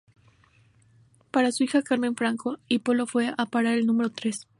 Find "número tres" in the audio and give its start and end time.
3.85-4.47